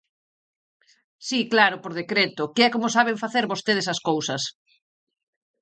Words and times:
Si, 1.27 1.39
claro, 1.53 1.75
por 1.83 1.93
decreto, 2.01 2.51
que 2.53 2.61
é 2.67 2.73
como 2.75 2.93
saben 2.97 3.21
facer 3.23 3.51
vostedes 3.51 3.87
as 3.93 3.99
cousas. 4.09 4.41